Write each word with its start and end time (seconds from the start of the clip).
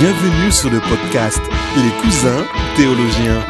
Bienvenue 0.00 0.52
sur 0.52 0.70
le 0.70 0.78
podcast 0.78 1.40
Les 1.74 1.90
cousins 2.00 2.46
théologiens. 2.76 3.40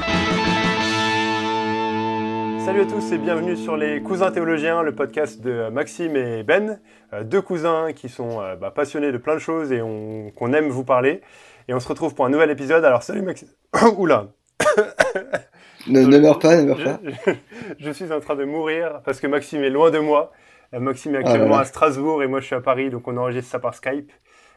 Salut 2.65 2.81
à 2.81 2.87
tous 2.87 3.13
et 3.13 3.19
bienvenue 3.19 3.55
sur 3.55 3.77
les 3.77 4.01
cousins 4.01 4.31
théologiens, 4.31 4.83
le 4.83 4.95
podcast 4.95 5.43
de 5.43 5.69
Maxime 5.69 6.17
et 6.17 6.45
Ben, 6.45 6.81
euh, 7.13 7.23
deux 7.23 7.43
cousins 7.43 7.93
qui 7.95 8.09
sont 8.09 8.41
euh, 8.41 8.57
bah, 8.57 8.71
passionnés 8.71 9.13
de 9.13 9.19
plein 9.19 9.35
de 9.35 9.41
choses 9.41 9.73
et 9.73 9.81
qu'on 9.81 10.53
aime 10.55 10.71
vous 10.71 10.85
parler. 10.85 11.21
Et 11.69 11.75
on 11.75 11.81
se 11.81 11.89
retrouve 11.89 12.15
pour 12.15 12.25
un 12.25 12.31
nouvel 12.31 12.51
épisode. 12.51 12.83
Alors 12.83 13.03
salut 13.03 13.21
Maxime. 13.21 13.49
Oula. 13.99 14.29
ne, 15.87 16.01
ne 16.01 16.19
meurs 16.19 16.39
pas, 16.39 16.57
ne 16.57 16.63
meurs 16.63 16.83
pas. 16.83 16.99
Je, 17.05 17.33
je, 17.79 17.91
suis 17.91 18.11
en 18.11 18.21
train 18.21 18.37
de 18.37 18.45
mourir 18.45 19.03
parce 19.05 19.21
que 19.21 19.27
Maxime 19.27 19.63
est 19.65 19.71
loin 19.71 19.91
de 19.91 19.99
moi. 19.99 20.33
Euh, 20.73 20.81
Maxime 20.81 21.15
est 21.15 21.19
actuellement 21.19 21.57
ah 21.57 21.61
à 21.61 21.65
Strasbourg 21.67 22.23
et 22.23 22.27
moi 22.27 22.41
je 22.41 22.47
suis 22.47 22.55
à 22.55 22.63
Paris, 22.63 22.89
donc 22.89 23.07
on 23.07 23.19
enregistre 23.19 23.51
ça 23.51 23.59
par 23.59 23.75
Skype. 23.75 24.11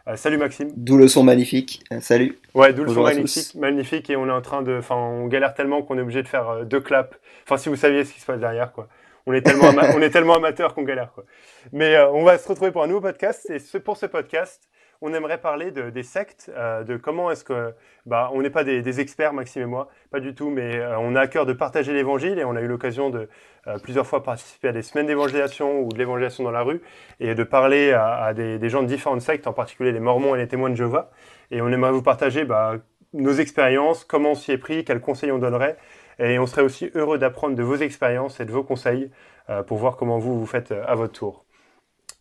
Euh, 0.07 0.15
salut 0.15 0.37
Maxime. 0.37 0.71
D'où 0.75 0.97
le 0.97 1.07
son 1.07 1.23
magnifique. 1.23 1.83
Euh, 1.91 1.99
salut. 2.01 2.39
Ouais, 2.53 2.73
d'où 2.73 2.83
le 2.83 2.93
son 2.93 3.03
magnifique, 3.03 3.55
magnifique 3.55 4.09
et 4.09 4.15
on 4.15 4.27
est 4.27 4.31
en 4.31 4.41
train 4.41 4.61
de, 4.61 4.77
enfin, 4.77 4.95
on 4.95 5.27
galère 5.27 5.53
tellement 5.53 5.83
qu'on 5.83 5.97
est 5.97 6.01
obligé 6.01 6.23
de 6.23 6.27
faire 6.27 6.49
euh, 6.49 6.63
deux 6.63 6.79
claps. 6.79 7.15
Enfin, 7.43 7.57
si 7.57 7.69
vous 7.69 7.75
saviez 7.75 8.03
ce 8.03 8.13
qui 8.13 8.19
se 8.19 8.25
passe 8.25 8.39
derrière, 8.39 8.71
quoi. 8.71 8.87
On 9.27 9.33
est 9.33 9.41
tellement, 9.41 9.69
on 9.95 10.01
est 10.01 10.09
tellement 10.09 10.35
amateur 10.35 10.73
qu'on 10.73 10.83
galère, 10.83 11.11
quoi. 11.13 11.25
Mais 11.71 11.99
on 11.99 12.23
va 12.23 12.39
se 12.39 12.47
retrouver 12.47 12.71
pour 12.71 12.81
un 12.83 12.87
nouveau 12.87 13.01
podcast 13.01 13.47
et 13.51 13.79
pour 13.79 13.97
ce 13.97 14.07
podcast, 14.07 14.67
on 15.01 15.13
aimerait 15.13 15.39
parler 15.39 15.71
de, 15.71 15.89
des 15.89 16.03
sectes, 16.03 16.51
euh, 16.55 16.83
de 16.83 16.95
comment 16.95 17.31
est-ce 17.31 17.43
que, 17.43 17.73
bah, 18.05 18.29
on 18.33 18.41
n'est 18.41 18.51
pas 18.51 18.63
des, 18.63 18.99
experts, 18.99 19.33
Maxime 19.33 19.63
et 19.63 19.65
moi, 19.65 19.89
pas 20.11 20.19
du 20.19 20.35
tout, 20.35 20.49
mais 20.49 20.77
euh, 20.77 20.97
on 20.99 21.15
a 21.15 21.21
à 21.21 21.27
cœur 21.27 21.47
de 21.47 21.53
partager 21.53 21.91
l'évangile 21.91 22.37
et 22.37 22.45
on 22.45 22.55
a 22.55 22.61
eu 22.61 22.67
l'occasion 22.67 23.09
de 23.09 23.27
euh, 23.67 23.79
plusieurs 23.79 24.05
fois 24.05 24.23
participer 24.23 24.67
à 24.67 24.71
des 24.71 24.83
semaines 24.83 25.07
d'évangélisation 25.07 25.81
ou 25.81 25.89
de 25.89 25.97
l'évangélisation 25.97 26.43
dans 26.43 26.51
la 26.51 26.61
rue 26.61 26.81
et 27.19 27.33
de 27.33 27.43
parler 27.43 27.91
à, 27.93 28.33
des, 28.33 28.69
gens 28.69 28.83
de 28.83 28.87
différentes 28.87 29.21
sectes, 29.21 29.47
en 29.47 29.53
particulier 29.53 29.91
les 29.91 29.99
Mormons 29.99 30.35
et 30.35 30.37
les 30.37 30.47
témoins 30.47 30.69
de 30.69 30.75
Jéhovah. 30.75 31.09
Et 31.49 31.61
on 31.61 31.69
aimerait 31.69 31.91
vous 31.91 32.03
partager 32.03 32.45
bah, 32.45 32.75
nos 33.13 33.33
expériences, 33.33 34.03
comment 34.03 34.31
on 34.31 34.35
s'y 34.35 34.51
est 34.51 34.57
pris, 34.57 34.85
quels 34.85 35.01
conseils 35.01 35.31
on 35.31 35.39
donnerait. 35.39 35.77
Et 36.19 36.37
on 36.37 36.45
serait 36.45 36.61
aussi 36.61 36.91
heureux 36.93 37.17
d'apprendre 37.17 37.55
de 37.55 37.63
vos 37.63 37.75
expériences 37.75 38.39
et 38.39 38.45
de 38.45 38.51
vos 38.51 38.63
conseils 38.63 39.09
pour 39.65 39.77
voir 39.77 39.97
comment 39.97 40.19
vous 40.19 40.39
vous 40.39 40.45
faites 40.45 40.71
à 40.71 40.93
votre 40.93 41.13
tour. 41.13 41.45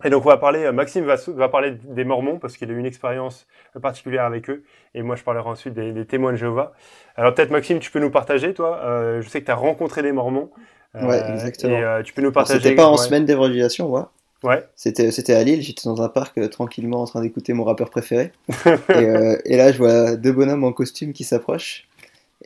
Et 0.05 0.11
donc 0.11 0.25
on 0.25 0.29
va 0.29 0.37
parler, 0.37 0.65
euh, 0.65 0.73
Maxime 0.73 1.05
va, 1.05 1.17
va 1.29 1.48
parler 1.48 1.75
des 1.84 2.05
Mormons 2.05 2.39
parce 2.39 2.56
qu'il 2.56 2.70
a 2.70 2.73
eu 2.73 2.79
une 2.79 2.87
expérience 2.87 3.47
particulière 3.83 4.25
avec 4.25 4.48
eux, 4.48 4.65
et 4.95 5.03
moi 5.03 5.17
je 5.17 5.23
parlerai 5.23 5.48
ensuite 5.48 5.75
des, 5.75 5.92
des 5.92 6.07
témoins 6.07 6.33
de 6.33 6.37
Jéhovah. 6.37 6.73
Alors 7.17 7.34
peut-être 7.34 7.51
Maxime, 7.51 7.79
tu 7.79 7.91
peux 7.91 8.01
nous 8.01 8.11
partager, 8.11 8.55
toi, 8.55 8.81
euh, 8.83 9.20
je 9.20 9.29
sais 9.29 9.41
que 9.41 9.47
tu 9.47 9.51
as 9.51 9.57
rencontré 9.57 10.03
des 10.03 10.12
Mormons. 10.12 10.51
Euh, 10.97 11.07
ouais, 11.07 11.23
exactement. 11.33 11.77
Et 11.77 11.84
euh, 11.84 12.03
tu 12.03 12.12
peux 12.12 12.23
nous 12.23 12.33
partager. 12.33 12.61
C'était 12.61 12.75
pas 12.75 12.87
en 12.87 12.97
semaine 12.97 13.25
d'évangélisation, 13.25 13.89
moi. 13.89 14.12
Ouais. 14.42 14.65
C'était, 14.75 15.11
c'était 15.11 15.34
à 15.34 15.45
Lille, 15.45 15.61
j'étais 15.61 15.83
dans 15.84 16.01
un 16.01 16.09
parc 16.09 16.39
euh, 16.39 16.48
tranquillement 16.48 17.03
en 17.03 17.05
train 17.05 17.20
d'écouter 17.20 17.53
mon 17.53 17.64
rappeur 17.64 17.91
préféré. 17.91 18.33
et, 18.89 19.05
et, 19.45 19.57
là 19.59 19.70
je 19.70 19.77
vois 19.77 20.17
deux 20.17 20.33
bonhommes 20.33 20.64
en 20.64 20.73
costume 20.73 21.12
qui 21.12 21.25
s'approchent 21.25 21.87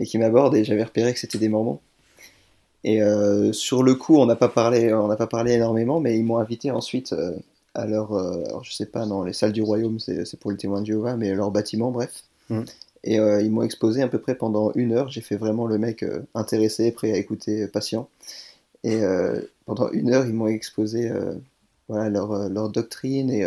et 0.00 0.05
qui 0.05 0.18
m'abordent, 0.18 0.56
et 0.56 0.64
j'avais 0.64 0.83
repéré 0.83 1.12
que 1.12 1.20
c'était 1.20 1.39
des 1.39 1.48
Mormons. 1.48 1.78
Et 2.84 3.02
euh, 3.02 3.52
sur 3.52 3.82
le 3.82 3.94
coup, 3.94 4.16
on 4.18 4.27
n'a 4.27 4.36
pas 4.36 4.50
parlé, 4.50 4.92
on 4.92 5.08
n'a 5.08 5.16
pas 5.16 5.27
parlé 5.27 5.52
énormément, 5.52 6.00
mais 6.00 6.18
ils 6.18 6.24
m'ont 6.24 6.36
invité 6.36 6.70
ensuite 6.70 7.14
euh, 7.14 7.32
à 7.72 7.86
leur, 7.86 8.12
euh, 8.12 8.44
alors, 8.44 8.62
je 8.62 8.72
sais 8.74 8.86
pas, 8.86 9.06
dans 9.06 9.24
les 9.24 9.32
salles 9.32 9.52
du 9.52 9.62
royaume, 9.62 9.98
c'est 9.98 10.38
pour 10.38 10.50
le 10.50 10.58
témoin 10.58 10.82
de 10.82 10.86
Jéhovah, 10.86 11.16
mais 11.16 11.34
leur 11.34 11.50
bâtiment, 11.50 11.90
bref. 11.90 12.24
Mmh. 12.50 12.60
Et 13.06 13.16
ils 13.16 13.50
m'ont 13.50 13.62
exposé 13.62 14.00
à 14.00 14.08
peu 14.08 14.18
près 14.18 14.34
pendant 14.34 14.72
une 14.72 14.92
heure. 14.92 15.10
J'ai 15.10 15.20
fait 15.20 15.36
vraiment 15.36 15.66
le 15.66 15.77
mec 15.77 16.02
intéressé, 16.34 16.90
prêt 16.90 17.12
à 17.12 17.18
écouter, 17.18 17.68
patient. 17.68 18.08
Et 18.82 19.02
pendant 19.66 19.90
une 19.90 20.10
heure, 20.10 20.24
ils 20.24 20.32
m'ont 20.32 20.46
exposé 20.46 21.12
voilà, 21.86 22.08
leur, 22.08 22.48
leur, 22.48 22.70
doctrine 22.70 23.30
et 23.30 23.46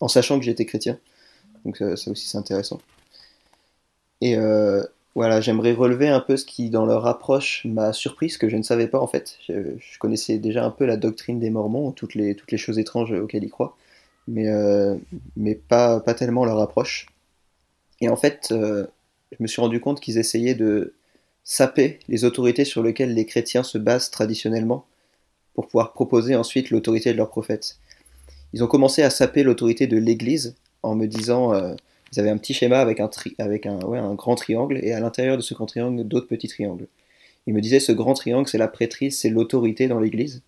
en 0.00 0.08
sachant 0.08 0.40
que 0.40 0.44
j'étais 0.44 0.64
chrétien. 0.64 0.98
Donc 1.64 1.76
ça 1.76 2.10
aussi 2.10 2.26
c'est 2.26 2.36
intéressant. 2.36 2.80
Et 4.20 4.36
voilà, 5.14 5.40
j'aimerais 5.40 5.72
relever 5.72 6.08
un 6.08 6.20
peu 6.20 6.36
ce 6.36 6.44
qui, 6.44 6.70
dans 6.70 6.86
leur 6.86 7.06
approche, 7.06 7.64
m'a 7.64 7.92
surpris, 7.92 8.30
ce 8.30 8.38
que 8.38 8.48
je 8.48 8.56
ne 8.56 8.62
savais 8.62 8.88
pas 8.88 8.98
en 8.98 9.06
fait. 9.06 9.38
Je, 9.48 9.98
connaissais 9.98 10.38
déjà 10.38 10.64
un 10.64 10.70
peu 10.70 10.86
la 10.86 10.96
doctrine 10.96 11.38
des 11.38 11.50
Mormons, 11.50 11.92
toutes 11.92 12.14
les, 12.14 12.34
toutes 12.34 12.50
les 12.50 12.58
choses 12.58 12.78
étranges 12.78 13.12
auxquelles 13.12 13.44
ils 13.44 13.50
croient, 13.50 13.76
mais, 14.26 14.48
euh, 14.48 14.96
mais 15.36 15.54
pas, 15.54 16.00
pas 16.00 16.14
tellement 16.14 16.44
leur 16.44 16.58
approche. 16.58 17.06
Et 18.00 18.08
en 18.08 18.16
fait, 18.16 18.48
euh, 18.50 18.86
je 19.30 19.36
me 19.40 19.46
suis 19.46 19.60
rendu 19.60 19.80
compte 19.80 20.00
qu'ils 20.00 20.18
essayaient 20.18 20.56
de 20.56 20.94
saper 21.44 22.00
les 22.08 22.24
autorités 22.24 22.64
sur 22.64 22.82
lesquelles 22.82 23.14
les 23.14 23.26
chrétiens 23.26 23.62
se 23.62 23.78
basent 23.78 24.10
traditionnellement 24.10 24.84
pour 25.54 25.68
pouvoir 25.68 25.92
proposer 25.92 26.34
ensuite 26.34 26.70
l'autorité 26.70 27.12
de 27.12 27.18
leurs 27.18 27.30
prophètes. 27.30 27.78
Ils 28.52 28.64
ont 28.64 28.66
commencé 28.66 29.02
à 29.02 29.10
saper 29.10 29.44
l'autorité 29.44 29.86
de 29.86 29.96
l'Église 29.96 30.56
en 30.82 30.96
me 30.96 31.06
disant. 31.06 31.54
Euh, 31.54 31.74
ils 32.14 32.20
avaient 32.20 32.30
un 32.30 32.36
petit 32.36 32.54
schéma 32.54 32.80
avec 32.80 33.00
un, 33.00 33.08
tri 33.08 33.34
avec 33.38 33.66
un, 33.66 33.80
ouais, 33.80 33.98
un 33.98 34.14
grand 34.14 34.34
triangle 34.36 34.78
et 34.82 34.92
à 34.92 35.00
l'intérieur 35.00 35.36
de 35.36 35.42
ce 35.42 35.54
grand 35.54 35.66
triangle 35.66 36.04
d'autres 36.04 36.28
petits 36.28 36.48
triangles. 36.48 36.86
Il 37.46 37.54
me 37.54 37.60
disait 37.60 37.80
ce 37.80 37.92
grand 37.92 38.14
triangle 38.14 38.48
c'est 38.48 38.58
la 38.58 38.68
prêtrise, 38.68 39.18
c'est 39.18 39.30
l'autorité 39.30 39.88
dans 39.88 40.00
l'Église 40.00 40.42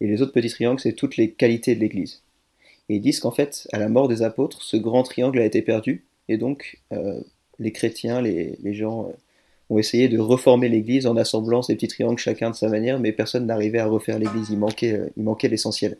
et 0.00 0.06
les 0.06 0.20
autres 0.20 0.32
petits 0.32 0.50
triangles 0.50 0.80
c'est 0.80 0.94
toutes 0.94 1.16
les 1.16 1.30
qualités 1.30 1.74
de 1.74 1.80
l'Église. 1.80 2.22
Et 2.88 2.96
ils 2.96 3.00
disent 3.00 3.20
qu'en 3.20 3.30
fait 3.30 3.68
à 3.72 3.78
la 3.78 3.88
mort 3.88 4.08
des 4.08 4.22
apôtres 4.22 4.62
ce 4.62 4.76
grand 4.76 5.02
triangle 5.02 5.38
a 5.38 5.44
été 5.44 5.62
perdu 5.62 6.04
et 6.28 6.38
donc 6.38 6.80
euh, 6.92 7.20
les 7.58 7.72
chrétiens, 7.72 8.20
les, 8.20 8.58
les 8.62 8.74
gens 8.74 9.06
euh, 9.08 9.12
ont 9.70 9.78
essayé 9.78 10.08
de 10.08 10.18
reformer 10.18 10.68
l'Église 10.68 11.06
en 11.06 11.16
assemblant 11.16 11.62
ces 11.62 11.74
petits 11.76 11.88
triangles 11.88 12.18
chacun 12.18 12.50
de 12.50 12.56
sa 12.56 12.68
manière 12.68 12.98
mais 12.98 13.12
personne 13.12 13.46
n'arrivait 13.46 13.78
à 13.78 13.86
refaire 13.86 14.18
l'Église, 14.18 14.48
il 14.50 14.58
manquait, 14.58 14.92
euh, 14.92 15.08
il 15.16 15.22
manquait 15.22 15.48
l'essentiel. 15.48 15.98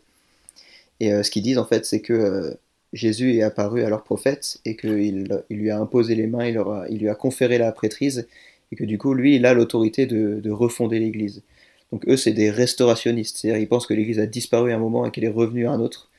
Et 0.99 1.11
ce 1.21 1.29
qu'ils 1.29 1.43
disent 1.43 1.59
en 1.59 1.65
fait 1.65 1.85
c'est 1.85 2.01
que 2.01 2.57
Jésus 2.93 3.35
est 3.35 3.41
apparu 3.41 3.83
à 3.83 3.89
leur 3.89 4.03
prophète 4.03 4.59
et 4.65 4.75
qu'il 4.75 5.27
il 5.49 5.57
lui 5.57 5.69
a 5.69 5.79
imposé 5.79 6.15
les 6.15 6.27
mains, 6.27 6.45
il, 6.45 6.55
leur 6.55 6.71
a, 6.71 6.87
lui 6.87 7.09
a 7.09 7.15
conféré 7.15 7.57
la 7.57 7.71
prêtrise 7.71 8.27
et 8.71 8.75
que 8.75 8.83
du 8.83 8.97
coup, 8.97 9.13
lui, 9.13 9.35
il 9.35 9.45
a 9.45 9.53
l'autorité 9.53 10.05
de, 10.05 10.39
de, 10.41 10.51
refonder 10.51 10.99
l'Église. 10.99 11.43
Donc 11.91 12.07
eux, 12.07 12.17
c'est 12.17 12.33
des 12.33 12.49
restaurationnistes, 12.49 13.37
c'est-à-dire 13.37 13.61
ils 13.61 13.67
pensent 13.67 13.87
que 13.87 13.93
l'Église 13.93 14.19
a 14.19 14.25
disparu 14.25 14.71
à 14.71 14.75
un 14.75 14.79
moment 14.79 15.05
et 15.05 15.11
qu'elle 15.11 15.23
est 15.23 15.29
revenue 15.29 15.67
à 15.67 15.71
un 15.71 15.79
autre, 15.79 16.09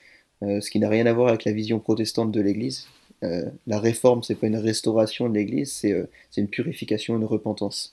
euh, 0.43 0.61
ce 0.61 0.71
qui 0.71 0.78
n'a 0.78 0.89
rien 0.89 1.07
à 1.07 1.12
voir 1.12 1.28
avec 1.28 1.45
la 1.45 1.53
vision 1.53 1.78
protestante 1.78 2.33
de 2.33 2.41
l'Église. 2.41 2.87
Euh, 3.25 3.45
la 3.67 3.78
réforme, 3.81 4.23
c'est 4.23 4.37
pas 4.37 4.47
une 4.47 4.57
restauration 4.57 5.28
de 5.28 5.34
l'Église, 5.34 5.73
c'est 5.73 5.93
euh, 5.93 6.09
une 6.37 6.49
purification, 6.49 7.17
une 7.17 7.25
repentance. 7.25 7.93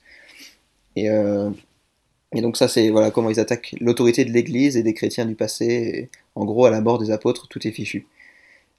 Et, 0.95 1.09
donc 2.41 2.57
ça, 2.57 2.67
c'est 2.67 2.89
voilà 2.89 3.11
comment 3.11 3.29
ils 3.29 3.39
attaquent 3.39 3.75
l'autorité 3.79 4.25
de 4.25 4.31
l'Église 4.31 4.77
et 4.77 4.83
des 4.83 4.93
chrétiens 4.93 5.25
du 5.25 5.35
passé. 5.35 6.09
En 6.35 6.45
gros, 6.45 6.65
à 6.65 6.69
la 6.69 6.81
mort 6.81 6.99
des 6.99 7.11
apôtres, 7.11 7.47
tout 7.47 7.65
est 7.67 7.71
fichu. 7.71 8.07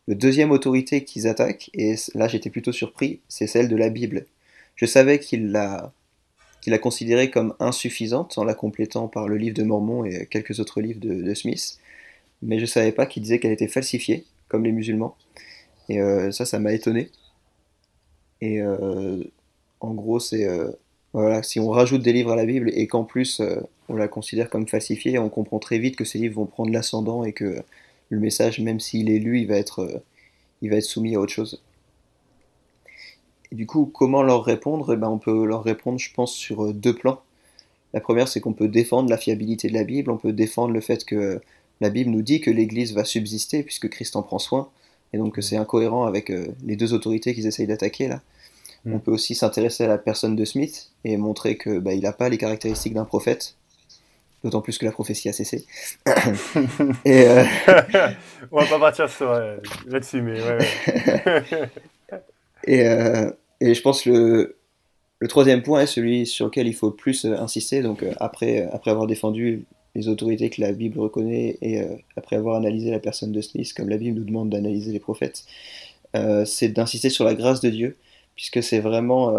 Le 0.08 0.14
deuxième 0.14 0.52
autorité 0.52 1.04
qu'ils 1.04 1.26
attaquent, 1.26 1.70
et 1.74 1.96
là 2.14 2.28
j'étais 2.28 2.50
plutôt 2.50 2.72
surpris, 2.72 3.20
c'est 3.28 3.46
celle 3.46 3.68
de 3.68 3.76
la 3.76 3.90
Bible. 3.90 4.26
Je 4.76 4.86
savais 4.86 5.18
qu'il 5.18 5.50
la, 5.50 5.92
qu'il 6.60 6.72
la 6.72 6.78
considérait 6.78 7.30
comme 7.30 7.54
insuffisante 7.58 8.38
en 8.38 8.44
la 8.44 8.54
complétant 8.54 9.08
par 9.08 9.28
le 9.28 9.36
livre 9.36 9.56
de 9.56 9.64
Mormon 9.64 10.04
et 10.04 10.26
quelques 10.26 10.60
autres 10.60 10.80
livres 10.80 11.00
de, 11.00 11.34
Smith, 11.34 11.78
mais 12.42 12.60
je 12.60 12.66
savais 12.66 12.92
pas 12.92 13.06
qu'il 13.06 13.22
disait 13.22 13.40
qu'elle 13.40 13.52
était 13.52 13.68
falsifiée, 13.68 14.24
comme 14.48 14.64
les 14.64 14.72
musulmans. 14.72 15.16
Et 15.88 16.00
euh, 16.00 16.30
ça, 16.30 16.44
ça 16.44 16.58
m'a 16.58 16.72
étonné. 16.72 17.10
Et 18.40 18.60
euh, 18.60 19.24
en 19.80 19.94
gros, 19.94 20.20
c'est 20.20 20.46
euh, 20.46 20.70
voilà, 21.12 21.42
si 21.42 21.58
on 21.58 21.70
rajoute 21.70 22.02
des 22.02 22.12
livres 22.12 22.32
à 22.32 22.36
la 22.36 22.44
Bible 22.44 22.70
et 22.74 22.86
qu'en 22.86 23.04
plus 23.04 23.40
on 23.88 23.96
la 23.96 24.08
considère 24.08 24.50
comme 24.50 24.68
falsifiée, 24.68 25.18
on 25.18 25.30
comprend 25.30 25.58
très 25.58 25.78
vite 25.78 25.96
que 25.96 26.04
ces 26.04 26.18
livres 26.18 26.36
vont 26.36 26.46
prendre 26.46 26.70
l'ascendant 26.72 27.24
et 27.24 27.32
que 27.32 27.62
le 28.08 28.20
message, 28.20 28.60
même 28.60 28.80
s'il 28.80 29.10
est 29.10 29.18
lu, 29.18 29.40
il 29.40 29.46
va 29.46 29.56
être, 29.56 29.80
euh, 29.80 30.02
il 30.62 30.70
va 30.70 30.76
être 30.76 30.84
soumis 30.84 31.16
à 31.16 31.20
autre 31.20 31.32
chose. 31.32 31.62
Et 33.52 33.54
du 33.54 33.66
coup, 33.66 33.90
comment 33.92 34.22
leur 34.22 34.44
répondre? 34.44 34.92
Eh 34.92 34.96
ben, 34.96 35.08
On 35.08 35.18
peut 35.18 35.44
leur 35.44 35.62
répondre, 35.62 35.98
je 35.98 36.12
pense, 36.12 36.32
sur 36.32 36.64
euh, 36.64 36.72
deux 36.72 36.94
plans. 36.94 37.20
La 37.92 38.00
première, 38.00 38.28
c'est 38.28 38.40
qu'on 38.40 38.52
peut 38.52 38.68
défendre 38.68 39.08
la 39.08 39.16
fiabilité 39.16 39.68
de 39.68 39.74
la 39.74 39.84
Bible, 39.84 40.10
on 40.10 40.18
peut 40.18 40.32
défendre 40.32 40.72
le 40.72 40.80
fait 40.80 41.04
que 41.04 41.40
la 41.80 41.90
Bible 41.90 42.10
nous 42.10 42.22
dit 42.22 42.40
que 42.40 42.50
l'Église 42.50 42.94
va 42.94 43.04
subsister 43.04 43.62
puisque 43.62 43.88
Christ 43.88 44.16
en 44.16 44.22
prend 44.22 44.38
soin, 44.38 44.68
et 45.12 45.18
donc 45.18 45.34
que 45.34 45.40
c'est 45.40 45.56
incohérent 45.56 46.04
avec 46.04 46.30
euh, 46.30 46.48
les 46.64 46.76
deux 46.76 46.92
autorités 46.94 47.34
qu'ils 47.34 47.46
essayent 47.46 47.66
d'attaquer 47.66 48.08
là. 48.08 48.22
Mm. 48.84 48.94
On 48.94 48.98
peut 48.98 49.12
aussi 49.12 49.34
s'intéresser 49.34 49.84
à 49.84 49.88
la 49.88 49.98
personne 49.98 50.36
de 50.36 50.44
Smith 50.44 50.90
et 51.04 51.16
montrer 51.16 51.56
que 51.56 51.78
bah, 51.78 51.94
il 51.94 52.02
n'a 52.02 52.12
pas 52.12 52.28
les 52.28 52.38
caractéristiques 52.38 52.94
d'un 52.94 53.04
prophète, 53.04 53.56
d'autant 54.46 54.60
plus 54.60 54.78
que 54.78 54.84
la 54.84 54.92
prophétie 54.92 55.28
a 55.28 55.32
cessé. 55.32 55.66
et 57.04 57.26
euh... 57.26 57.44
On 58.52 58.60
va 58.60 58.66
pas 58.66 58.78
partir 58.78 59.10
sur 59.10 59.30
euh, 59.30 59.56
là-dessus, 59.86 60.22
mais 60.22 60.40
ouais. 60.40 60.58
ouais. 61.26 61.42
et, 62.64 62.86
euh, 62.86 63.30
et, 63.60 63.74
je 63.74 63.82
pense 63.82 64.02
que 64.02 64.10
le, 64.10 64.56
le 65.18 65.28
troisième 65.28 65.62
point 65.62 65.80
est 65.80 65.86
celui 65.86 66.26
sur 66.26 66.46
lequel 66.46 66.68
il 66.68 66.74
faut 66.74 66.92
plus 66.92 67.24
euh, 67.24 67.36
insister. 67.38 67.82
Donc 67.82 68.04
après, 68.20 68.68
après 68.72 68.92
avoir 68.92 69.06
défendu 69.06 69.64
les 69.94 70.08
autorités 70.08 70.48
que 70.50 70.60
la 70.60 70.72
Bible 70.72 71.00
reconnaît 71.00 71.56
et 71.62 71.80
après 72.18 72.36
avoir 72.36 72.56
analysé 72.56 72.90
la 72.90 72.98
personne 72.98 73.32
de 73.32 73.40
Smith, 73.40 73.72
comme 73.74 73.88
la 73.88 73.96
Bible 73.96 74.18
nous 74.18 74.26
demande 74.26 74.50
d'analyser 74.50 74.92
les 74.92 75.00
prophètes, 75.00 75.46
c'est 76.44 76.68
d'insister 76.68 77.08
sur 77.08 77.24
la 77.24 77.34
grâce 77.34 77.62
de 77.62 77.70
Dieu, 77.70 77.96
puisque 78.34 78.62
c'est 78.62 78.80
vraiment 78.80 79.34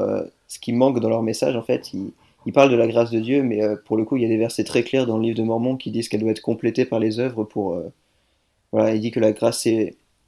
ce 0.48 0.58
qui 0.58 0.74
manque 0.74 1.00
dans 1.00 1.10
leur 1.10 1.22
message 1.22 1.56
en 1.56 1.62
fait. 1.62 1.94
Ils, 1.94 2.12
il 2.48 2.54
parle 2.54 2.72
de 2.72 2.78
la 2.78 2.88
grâce 2.88 3.12
de 3.12 3.20
Dieu, 3.20 3.44
mais 3.44 3.62
euh, 3.62 3.76
pour 3.76 3.98
le 3.98 4.06
coup, 4.06 4.16
il 4.16 4.24
y 4.24 4.26
a 4.26 4.30
des 4.30 4.38
versets 4.38 4.64
très 4.64 4.82
clairs 4.82 5.06
dans 5.06 5.18
le 5.18 5.24
livre 5.24 5.38
de 5.38 5.44
Mormon 5.44 5.76
qui 5.76 5.92
disent 5.92 6.08
qu'elle 6.08 6.22
doit 6.22 6.32
être 6.32 6.42
complétée 6.42 6.86
par 6.86 6.98
les 6.98 7.20
œuvres 7.20 7.44
pour. 7.44 7.74
Euh, 7.74 7.92
voilà, 8.72 8.96
il 8.96 9.02
dit 9.02 9.12
que 9.12 9.20
la 9.20 9.34
grâce, 9.34 9.68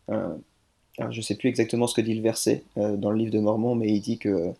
alors 0.10 1.12
je 1.12 1.22
sais 1.22 1.36
plus 1.36 1.48
exactement 1.48 1.88
ce 1.88 1.96
que 1.96 2.02
dit 2.02 2.14
le 2.14 2.22
verset 2.22 2.64
dans 2.76 3.12
le 3.12 3.18
livre 3.18 3.32
de 3.32 3.40
Mormon, 3.40 3.76
mais 3.76 3.88
il 3.88 4.02
dit 4.02 4.18
que 4.18 4.52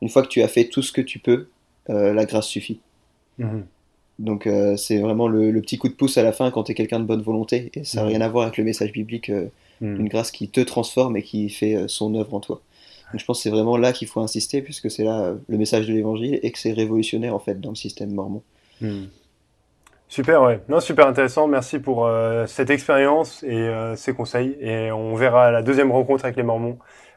une 0.00 0.08
fois 0.08 0.22
que 0.22 0.28
tu 0.28 0.42
as 0.42 0.48
fait 0.48 0.64
tout 0.64 0.82
ce 0.82 0.92
que 0.92 1.00
tu 1.00 1.18
peux, 1.18 1.48
la 1.88 2.24
grâce 2.26 2.46
suffit. 2.46 2.80
Mhm. 3.38 3.64
Donc 4.18 4.46
c'est 4.76 4.98
vraiment 4.98 5.28
le, 5.28 5.60
petit 5.62 5.78
coup 5.78 5.88
de 5.88 5.94
pouce 5.94 6.18
à 6.18 6.22
la 6.22 6.32
fin 6.32 6.50
quand 6.50 6.64
tu 6.64 6.72
es 6.72 6.74
quelqu'un 6.74 7.00
de 7.00 7.06
bonne 7.06 7.22
volonté, 7.22 7.70
et 7.74 7.84
ça 7.84 8.00
n'a 8.00 8.04
mhm. 8.04 8.08
rien 8.10 8.20
à 8.20 8.28
voir 8.28 8.44
avec 8.44 8.58
le 8.58 8.64
message 8.64 8.92
biblique, 8.92 9.30
mhm. 9.80 10.00
une 10.00 10.08
grâce 10.08 10.30
qui 10.30 10.48
te 10.48 10.60
transforme 10.60 11.16
et 11.16 11.22
qui 11.22 11.48
fait 11.48 11.88
son 11.88 12.14
œuvre 12.14 12.34
en 12.34 12.40
toi. 12.40 12.60
Je 13.14 13.24
pense 13.24 13.38
que 13.38 13.42
c'est 13.42 13.50
vraiment 13.50 13.76
là 13.76 13.92
qu'il 13.92 14.08
faut 14.08 14.20
insister, 14.20 14.62
puisque 14.62 14.90
c'est 14.90 15.04
là 15.04 15.34
le 15.48 15.58
message 15.58 15.86
de 15.86 15.92
l'évangile 15.92 16.38
et 16.42 16.50
que 16.50 16.58
c'est 16.58 16.72
révolutionnaire 16.72 17.34
en 17.34 17.38
fait 17.38 17.60
dans 17.60 17.70
le 17.70 17.76
système 17.76 18.12
mormon. 18.12 18.42
Super, 20.12 20.42
ouais. 20.42 20.60
Non, 20.68 20.80
super 20.80 21.06
intéressant. 21.06 21.46
Merci 21.46 21.78
pour 21.78 22.04
euh, 22.04 22.46
cette 22.46 22.68
expérience 22.68 23.42
et 23.44 23.54
euh, 23.54 23.96
ces 23.96 24.12
conseils. 24.12 24.58
Et 24.60 24.92
on 24.92 25.14
verra 25.14 25.50
la 25.50 25.62
deuxième 25.62 25.90
rencontre 25.90 26.26
avec 26.26 26.36
les 26.36 26.42
Mormons, 26.42 26.76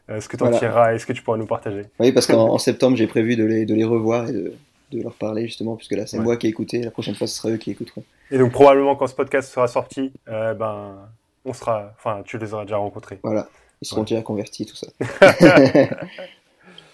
euh, 0.10 0.22
ce 0.22 0.30
que 0.30 0.38
tu 0.38 0.44
en 0.44 0.52
tireras 0.52 0.94
et 0.94 1.00
ce 1.00 1.06
que 1.06 1.12
tu 1.12 1.22
pourras 1.22 1.36
nous 1.36 1.46
partager. 1.46 1.82
Oui, 2.00 2.14
parce 2.14 2.26
qu'en 2.26 2.58
septembre, 2.58 2.96
j'ai 2.96 3.08
prévu 3.08 3.36
de 3.36 3.44
les, 3.44 3.66
de 3.66 3.76
les 3.76 3.84
revoir 3.84 4.30
et 4.30 4.32
de, 4.32 4.54
de 4.94 5.02
leur 5.04 5.14
parler 5.16 5.46
justement, 5.46 5.76
puisque 5.76 5.92
là, 5.92 6.08
c'est 6.08 6.20
moi 6.20 6.38
qui 6.38 6.48
ai 6.48 6.50
écouté. 6.50 6.82
La 6.84 6.92
prochaine 6.92 7.16
fois, 7.16 7.28
ce 7.28 7.36
sera 7.36 7.50
eux 7.50 7.58
qui 7.58 7.72
écouteront. 7.72 8.06
Et 8.32 8.38
donc, 8.38 8.54
probablement, 8.54 8.96
quand 8.96 9.08
ce 9.08 9.16
podcast 9.16 9.52
sera 9.52 9.68
sorti, 9.68 10.14
ben, 10.26 10.96
on 11.44 11.52
sera, 11.52 11.92
enfin, 11.98 12.22
tu 12.24 12.38
les 12.38 12.54
auras 12.54 12.64
déjà 12.64 12.78
rencontrés. 12.78 13.20
Voilà. 13.24 13.50
Ils 13.82 13.88
seront 13.88 14.04
déjà 14.04 14.22
convertis, 14.22 14.66
tout 14.66 14.76
ça. 14.76 14.88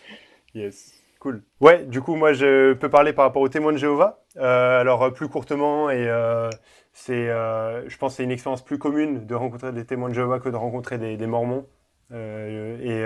yes. 0.54 1.02
Cool. 1.22 1.44
Ouais, 1.60 1.86
du 1.86 2.02
coup, 2.02 2.16
moi, 2.16 2.34
je 2.34 2.74
peux 2.74 2.90
parler 2.90 3.14
par 3.14 3.26
rapport 3.26 3.44
aux 3.44 3.48
témoins 3.48 3.74
de 3.74 3.78
Jéhovah. 3.78 4.24
Euh, 4.38 4.82
alors, 4.82 5.04
euh, 5.04 5.10
plus 5.12 5.30
courtement, 5.30 5.92
et 5.92 6.08
euh, 6.08 6.50
c'est, 6.94 7.28
je 7.28 7.98
pense, 7.98 8.16
c'est 8.16 8.24
une 8.24 8.32
expérience 8.32 8.64
plus 8.64 8.80
commune 8.80 9.28
de 9.28 9.36
rencontrer 9.36 9.72
des 9.72 9.86
témoins 9.86 10.10
de 10.10 10.16
Jéhovah 10.16 10.40
que 10.40 10.50
de 10.50 10.56
rencontrer 10.56 10.98
des, 10.98 11.18
des 11.18 11.28
Mormons. 11.28 11.68
et 12.12 13.06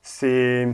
c'est, 0.00 0.66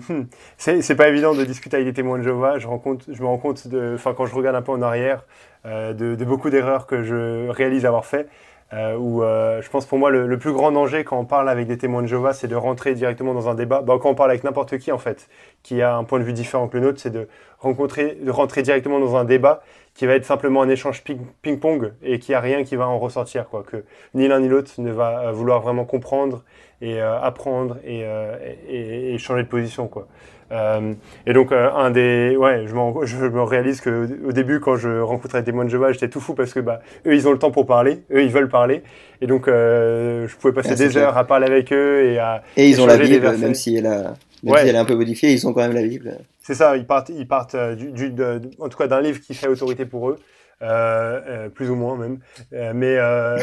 c'est, 0.56 0.94
pas 0.94 1.08
évident 1.08 1.34
de 1.34 1.44
discuter 1.44 1.76
avec 1.78 1.88
des 1.88 1.94
témoins 1.94 2.18
de 2.18 2.22
Jéhovah. 2.22 2.60
Je, 2.60 2.68
je 2.68 3.22
me 3.22 3.26
rends 3.26 3.38
compte, 3.38 3.66
de, 3.66 3.96
quand 4.16 4.26
je 4.26 4.34
regarde 4.36 4.54
un 4.54 4.62
peu 4.62 4.70
en 4.70 4.82
arrière, 4.82 5.24
de, 5.64 5.92
de, 5.92 6.24
beaucoup 6.24 6.48
d'erreurs 6.48 6.86
que 6.86 7.02
je 7.02 7.48
réalise 7.48 7.86
avoir 7.86 8.06
fait. 8.06 8.28
Euh, 8.72 8.96
où 8.96 9.22
euh, 9.22 9.60
je 9.60 9.68
pense 9.68 9.84
pour 9.84 9.98
moi 9.98 10.10
le, 10.10 10.38
plus 10.38 10.52
grand 10.52 10.72
danger 10.72 11.04
quand 11.04 11.18
on 11.18 11.26
parle 11.26 11.50
avec 11.50 11.66
des 11.66 11.76
témoins 11.76 12.00
de 12.00 12.06
Jéhovah, 12.06 12.32
c'est 12.32 12.48
de 12.48 12.56
rentrer 12.56 12.94
directement 12.94 13.34
dans 13.34 13.48
un 13.50 13.54
débat. 13.54 13.82
Bah, 13.82 13.98
quand 14.00 14.08
on 14.08 14.14
parle 14.14 14.30
avec 14.30 14.44
n'importe 14.44 14.78
qui 14.78 14.90
en 14.92 14.98
fait, 14.98 15.28
qui 15.62 15.82
a 15.82 15.94
un 15.94 16.04
point 16.04 16.18
de 16.18 16.24
vue 16.24 16.32
différent 16.32 16.68
que 16.68 16.78
le 16.78 16.84
nôtre, 16.84 16.98
c'est 16.98 17.10
de 17.10 17.28
rencontrer, 17.58 18.16
de 18.22 18.30
rentrer 18.30 18.62
directement 18.62 18.98
dans 18.98 19.16
un 19.16 19.24
débat 19.24 19.62
qui 19.94 20.06
va 20.06 20.14
être 20.14 20.24
simplement 20.24 20.62
un 20.62 20.68
échange 20.68 21.04
ping-pong 21.42 21.92
et 22.02 22.18
qui 22.18 22.34
a 22.34 22.40
rien 22.40 22.64
qui 22.64 22.76
va 22.76 22.88
en 22.88 22.98
ressortir 22.98 23.48
quoi. 23.48 23.62
Que 23.62 23.84
ni 24.14 24.28
l'un 24.28 24.40
ni 24.40 24.48
l'autre 24.48 24.72
ne 24.78 24.90
va 24.90 25.28
euh, 25.28 25.32
vouloir 25.32 25.60
vraiment 25.60 25.84
comprendre 25.84 26.44
et 26.80 27.00
euh, 27.00 27.20
apprendre 27.20 27.76
et, 27.84 28.04
et, 28.68 29.14
et, 29.14 29.18
changer 29.18 29.44
de 29.44 29.48
position 29.48 29.88
quoi. 29.88 30.08
Euh, 30.52 30.94
et 31.26 31.32
donc, 31.32 31.50
euh, 31.50 31.70
un 31.72 31.90
des, 31.90 32.36
ouais, 32.36 32.64
je, 32.66 33.06
je 33.06 33.26
me 33.26 33.42
réalise 33.42 33.80
que 33.80 34.08
au 34.26 34.32
début, 34.32 34.60
quand 34.60 34.76
je 34.76 35.00
rencontrais 35.00 35.42
des 35.42 35.52
de 35.52 35.68
Jéhovah, 35.68 35.92
j'étais 35.92 36.08
tout 36.08 36.20
fou 36.20 36.34
parce 36.34 36.52
que 36.52 36.60
bah, 36.60 36.80
eux, 37.06 37.14
ils 37.14 37.26
ont 37.26 37.32
le 37.32 37.38
temps 37.38 37.50
pour 37.50 37.66
parler, 37.66 38.02
eux, 38.12 38.22
ils 38.22 38.30
veulent 38.30 38.50
parler, 38.50 38.82
et 39.20 39.26
donc 39.26 39.48
euh, 39.48 40.28
je 40.28 40.36
pouvais 40.36 40.52
passer 40.52 40.74
des 40.74 40.96
heures 40.96 41.16
à 41.16 41.24
parler 41.24 41.46
avec 41.46 41.72
eux 41.72 42.04
et 42.04 42.18
à. 42.18 42.42
Et 42.56 42.68
ils 42.68 42.80
ont 42.80 42.86
la 42.86 42.98
Bible, 42.98 43.36
même 43.38 43.54
si 43.54 43.76
elle 43.76 43.86
a, 43.86 44.14
même 44.42 44.56
si 44.56 44.68
elle 44.68 44.74
est 44.74 44.78
un 44.78 44.84
peu 44.84 44.94
modifiée, 44.94 45.32
ils 45.32 45.46
ont 45.46 45.52
quand 45.52 45.62
même 45.62 45.74
la 45.74 45.82
Bible. 45.82 46.18
C'est 46.42 46.54
ça, 46.54 46.76
ils 46.76 46.86
partent, 46.86 47.10
ils 47.10 47.28
partent 47.28 47.56
du, 47.56 47.92
du 47.92 48.14
en 48.58 48.68
tout 48.68 48.78
cas 48.78 48.88
d'un 48.88 49.00
livre 49.00 49.20
qui 49.20 49.34
fait 49.34 49.48
autorité 49.48 49.86
pour 49.86 50.10
eux. 50.10 50.18
Euh, 50.62 51.20
euh, 51.26 51.48
plus 51.48 51.70
ou 51.70 51.74
moins 51.74 51.96
même. 51.96 52.20
Euh, 52.52 52.72
mais, 52.72 52.96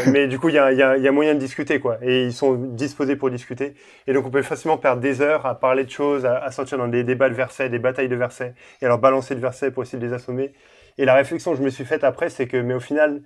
mais 0.12 0.28
du 0.28 0.40
coup, 0.40 0.48
il 0.48 0.56
y 0.56 0.58
a, 0.58 0.72
y, 0.72 0.82
a, 0.82 0.98
y 0.98 1.08
a, 1.08 1.12
moyen 1.12 1.34
de 1.34 1.40
discuter, 1.40 1.82
quoi. 1.82 1.98
Et 2.02 2.24
ils 2.24 2.34
sont 2.34 2.54
disposés 2.56 3.18
pour 3.18 3.30
discuter. 3.30 3.74
Et 4.08 4.14
donc, 4.14 4.26
on 4.26 4.30
peut 4.30 4.42
facilement 4.42 4.78
perdre 4.78 5.02
des 5.02 5.22
heures 5.22 5.46
à 5.46 5.60
parler 5.60 5.84
de 5.84 5.90
choses, 5.90 6.26
à, 6.26 6.38
à 6.38 6.52
sortir 6.52 6.78
dans 6.78 6.88
des 6.88 7.04
débats 7.04 7.28
de 7.28 7.34
versets, 7.34 7.68
des 7.68 7.80
batailles 7.80 8.08
de 8.08 8.16
versets, 8.16 8.54
et 8.82 8.86
alors 8.86 9.00
balancer 9.00 9.36
de 9.36 9.42
versets 9.42 9.72
pour 9.72 9.84
essayer 9.84 10.00
de 10.00 10.08
les 10.08 10.14
assommer. 10.14 10.54
Et 10.98 11.04
la 11.04 11.14
réflexion 11.14 11.52
que 11.52 11.58
je 11.58 11.64
me 11.64 11.70
suis 11.70 11.84
faite 11.84 12.06
après, 12.06 12.30
c'est 12.30 12.48
que, 12.48 12.56
mais 12.56 12.74
au 12.74 12.80
final, 12.80 13.22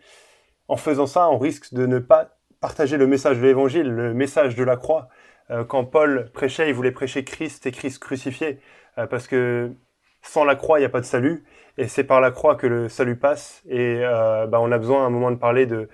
en 0.68 0.76
faisant 0.76 1.06
ça, 1.06 1.30
on 1.30 1.38
risque 1.38 1.74
de 1.74 1.86
ne 1.86 2.00
pas 2.00 2.30
partager 2.62 2.98
le 2.98 3.06
message 3.06 3.38
de 3.38 3.44
l'évangile, 3.44 3.88
le 3.88 4.14
message 4.16 4.56
de 4.56 4.64
la 4.64 4.76
croix. 4.76 5.10
quand 5.68 5.84
Paul 5.84 6.32
prêchait, 6.34 6.70
il 6.70 6.74
voulait 6.74 6.92
prêcher 6.92 7.24
Christ 7.26 7.66
et 7.66 7.72
Christ 7.72 8.00
crucifié, 8.00 8.60
parce 8.96 9.28
que 9.28 9.72
sans 10.24 10.46
la 10.46 10.56
croix, 10.56 10.80
il 10.80 10.82
n'y 10.82 10.86
a 10.86 10.90
pas 10.90 11.02
de 11.02 11.06
salut. 11.06 11.44
Et 11.78 11.88
c'est 11.88 12.04
par 12.04 12.22
la 12.22 12.32
croix 12.32 12.56
que 12.56 12.68
le 12.68 12.90
salut 12.90 13.16
passe. 13.16 13.64
Et 13.68 14.00
euh, 14.04 14.48
bah, 14.48 14.60
on 14.62 14.72
a 14.72 14.78
besoin 14.78 15.04
à 15.04 15.08
un 15.08 15.10
moment 15.10 15.32
de 15.32 15.38
parler 15.38 15.66
de, 15.66 15.90